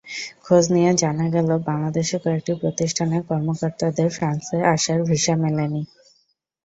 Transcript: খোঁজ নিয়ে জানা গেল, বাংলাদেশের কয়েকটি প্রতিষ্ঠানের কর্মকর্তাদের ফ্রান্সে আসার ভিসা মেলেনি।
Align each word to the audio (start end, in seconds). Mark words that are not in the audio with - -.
খোঁজ 0.45 0.63
নিয়ে 0.75 0.91
জানা 1.01 1.25
গেল, 1.35 1.49
বাংলাদেশের 1.69 2.19
কয়েকটি 2.23 2.53
প্রতিষ্ঠানের 2.61 3.21
কর্মকর্তাদের 3.29 4.07
ফ্রান্সে 4.17 4.57
আসার 4.73 4.99
ভিসা 5.09 5.35
মেলেনি। 5.43 5.81